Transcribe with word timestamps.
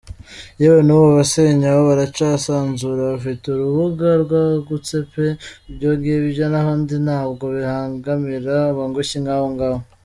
yewe 0.61 0.79
nubu 0.83 1.05
abasenyabo 1.11 1.81
baracasanzura, 1.89 3.01
bafite 3.13 3.43
urubuga 3.49 4.07
rwagutsepe! 4.23 5.25
Ibyongibyo 5.69 6.43
ahandi 6.59 6.95
ntabwo 7.05 7.43
bihanganira 7.55 8.53
abangushyi 8.71 9.17
nkabongabo! 9.23 9.77